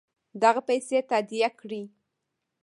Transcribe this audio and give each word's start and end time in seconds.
دغه 0.41 0.61
پیسې 0.69 0.97
تادیه 1.09 1.49
کړي. 1.59 1.83